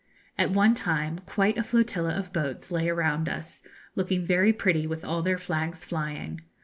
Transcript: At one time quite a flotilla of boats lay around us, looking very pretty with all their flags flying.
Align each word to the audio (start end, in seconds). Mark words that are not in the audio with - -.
At 0.35 0.49
one 0.49 0.73
time 0.73 1.19
quite 1.27 1.59
a 1.59 1.63
flotilla 1.63 2.17
of 2.17 2.33
boats 2.33 2.71
lay 2.71 2.89
around 2.89 3.29
us, 3.29 3.61
looking 3.95 4.25
very 4.25 4.51
pretty 4.51 4.87
with 4.87 5.05
all 5.05 5.21
their 5.21 5.37
flags 5.37 5.85
flying. 5.85 6.39